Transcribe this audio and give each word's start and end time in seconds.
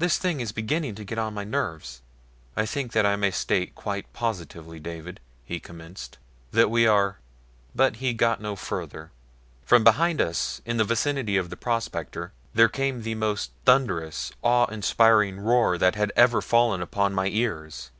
"This 0.00 0.18
thing 0.18 0.40
is 0.40 0.50
beginning 0.50 0.96
to 0.96 1.04
get 1.04 1.16
on 1.16 1.32
my 1.32 1.44
nerves." 1.44 2.02
"I 2.56 2.66
think 2.66 2.90
that 2.90 3.06
I 3.06 3.14
may 3.14 3.30
state 3.30 3.76
quite 3.76 4.12
positively, 4.12 4.80
David," 4.80 5.20
he 5.44 5.60
commenced, 5.60 6.18
"that 6.50 6.72
we 6.72 6.88
are" 6.88 7.20
but 7.80 7.94
he 8.02 8.12
got 8.12 8.40
no 8.40 8.56
further. 8.56 9.12
From 9.64 9.84
behind 9.84 10.20
us 10.20 10.60
in 10.66 10.76
the 10.76 10.82
vicinity 10.82 11.36
of 11.36 11.50
the 11.50 11.56
prospector 11.56 12.32
there 12.52 12.68
came 12.68 13.02
the 13.02 13.14
most 13.14 13.52
thunderous, 13.64 14.32
awe 14.42 14.66
inspiring 14.72 15.38
roar 15.38 15.78
that 15.78 15.94
ever 16.16 16.40
had 16.40 16.44
fallen 16.44 16.82
upon 16.82 17.14
my 17.14 17.28
ears. 17.28 17.92